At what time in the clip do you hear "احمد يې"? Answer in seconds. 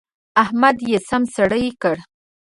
0.43-0.97